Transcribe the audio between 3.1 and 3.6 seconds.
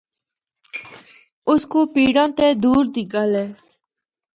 گل اے۔